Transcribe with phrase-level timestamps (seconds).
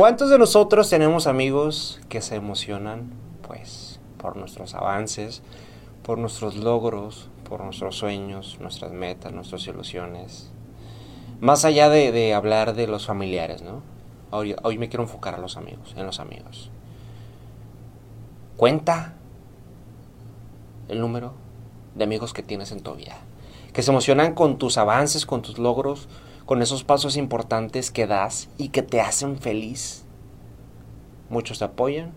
[0.00, 3.12] ¿Cuántos de nosotros tenemos amigos que se emocionan,
[3.46, 5.42] pues, por nuestros avances,
[6.02, 10.50] por nuestros logros, por nuestros sueños, nuestras metas, nuestras ilusiones?
[11.40, 13.82] Más allá de, hablar de los familiares, ¿no?
[14.30, 16.70] Hoy, hoy me quiero enfocar a los amigos, en los amigos.
[18.56, 19.16] Cuenta
[20.88, 21.34] el número
[21.94, 23.18] de amigos que tienes en tu vida,
[23.74, 26.08] que se emocionan con tus avances, con tus logros,
[26.50, 30.02] con esos pasos importantes que das y que te hacen feliz.
[31.28, 32.10] Muchos te apoyan,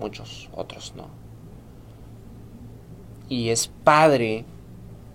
[0.00, 1.08] muchos otros no.
[3.28, 4.46] Y es padre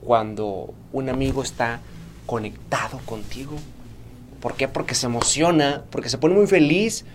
[0.02, 1.80] cuando un amigo está
[2.28, 3.56] conectado contigo.
[4.40, 4.68] ¿Por qué?
[4.68, 7.06] Porque se emociona, porque se pone muy feliz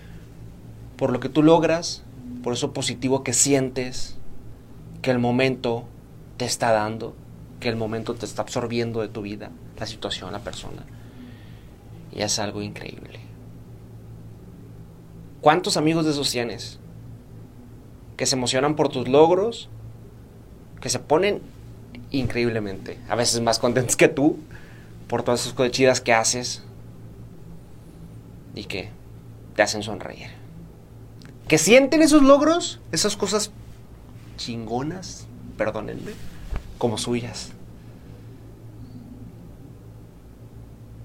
[0.97, 2.02] por lo que tú logras,
[2.42, 4.16] por eso positivo que sientes,
[5.02, 5.84] que el momento
[6.36, 7.14] te está dando,
[7.61, 10.83] que el momento te está absorbiendo de tu vida, la situación, la persona.
[12.12, 13.21] Y es algo increíble.
[15.41, 16.79] ¿Cuántos amigos de esos tienes?
[18.17, 19.69] Que se emocionan por tus logros,
[20.81, 21.41] que se ponen
[22.11, 24.39] increíblemente, a veces más contentos que tú,
[25.09, 26.62] por todas esas cosas chidas que haces
[28.55, 28.91] y que
[29.56, 30.29] te hacen sonreír.
[31.48, 33.51] Que sienten esos logros, esas cosas
[34.36, 36.12] chingonas, perdónenme,
[36.79, 37.53] como suyas.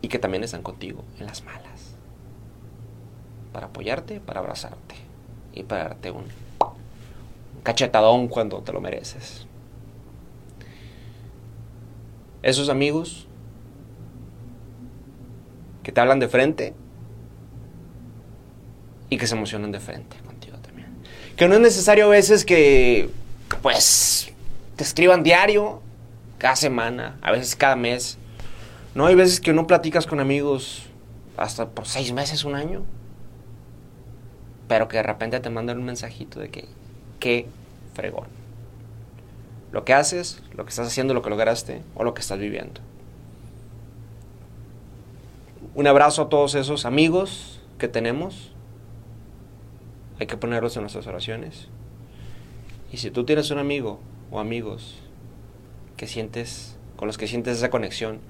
[0.08, 1.94] Y que también están contigo en las malas.
[3.52, 4.96] Para apoyarte, para abrazarte
[5.52, 6.24] y para darte un,
[7.62, 9.46] cachetadón cuando te lo mereces.
[12.42, 13.28] Esos amigos
[15.84, 16.74] que te hablan de frente
[19.10, 20.88] y que se emocionan de frente contigo también.
[21.36, 23.10] Que no es necesario a veces que,
[23.62, 24.32] pues,
[24.78, 25.82] te escriban diario,
[26.38, 28.18] cada semana, a veces cada mes
[28.98, 30.88] no hay veces que no platicas con amigos
[31.38, 32.84] hasta por seis meses, un año.
[34.68, 36.66] Pero que de repente te mandan un mensajito de que,
[37.20, 37.46] qué
[37.94, 38.26] fregón.
[39.72, 42.82] Lo que haces, lo que estás haciendo, lo que lograste o lo que estás viviendo.
[45.76, 48.52] Un abrazo a todos esos amigos que tenemos.
[50.20, 51.68] Hay que ponerlos en nuestras oraciones.
[52.92, 54.00] Y si tú tienes un amigo
[54.32, 54.96] o amigos
[55.98, 58.22] que sientes, con los que sientes esa conexión,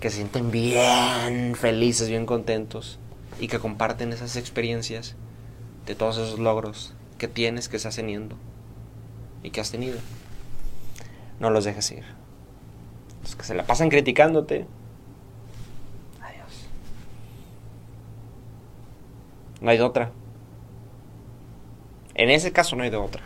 [0.00, 2.98] que se sienten bien felices, bien contentos
[3.40, 5.16] y que comparten esas experiencias
[5.86, 8.36] de todos esos logros que tienes, que estás teniendo
[9.42, 9.98] y que has tenido.
[11.40, 12.04] No los dejes ir.
[13.22, 14.66] Los que se la pasan criticándote.
[16.20, 16.68] Adiós.
[19.60, 20.12] No hay de otra.
[22.14, 23.22] En ese caso no hay de otra.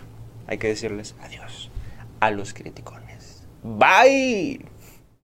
[0.46, 1.70] Hay que decirles adiós
[2.20, 3.46] a los criticones.
[3.62, 4.64] Bye.